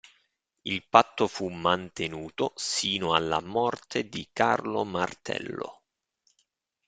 Il 0.63 0.83
patto 0.89 1.27
fu 1.27 1.49
mantenuto 1.49 2.53
sino 2.55 3.13
alla 3.13 3.39
morte 3.39 4.09
di 4.09 4.27
Carlo 4.33 4.83
Martello. 4.83 5.83